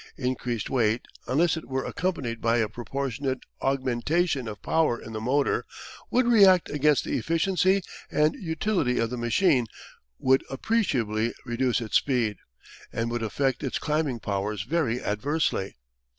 Increased 0.17 0.67
weight, 0.67 1.05
unless 1.27 1.55
it 1.57 1.67
were 1.67 1.85
accompanied 1.85 2.41
by 2.41 2.57
a 2.57 2.67
proportionate 2.67 3.41
augmentation 3.61 4.47
of 4.47 4.63
power 4.63 4.99
in 4.99 5.13
the 5.13 5.21
motor, 5.21 5.63
would 6.09 6.25
react 6.25 6.71
against 6.71 7.03
the 7.03 7.19
efficiency 7.19 7.83
and 8.09 8.33
utility 8.33 8.97
of 8.97 9.11
the 9.11 9.17
machine, 9.17 9.67
would 10.17 10.43
appreciably 10.49 11.35
reduce 11.45 11.81
its 11.81 11.97
speed, 11.97 12.37
and 12.91 13.11
would 13.11 13.21
affect 13.21 13.63
its 13.63 13.77
climbing 13.77 14.19
powers 14.19 14.63
very 14.63 14.99
adversely. 15.03 15.77